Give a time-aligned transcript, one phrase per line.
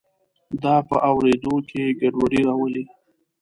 [0.63, 2.83] دا په اوریدو کې ګډوډي راولي.